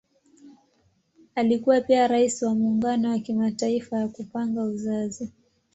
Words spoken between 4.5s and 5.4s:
Uzazi.